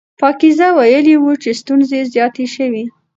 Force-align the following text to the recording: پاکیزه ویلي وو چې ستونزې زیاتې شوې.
پاکیزه 0.21 0.67
ویلي 0.77 1.15
وو 1.19 1.33
چې 1.43 1.49
ستونزې 1.59 1.99
زیاتې 2.13 2.45
شوې. 2.55 2.83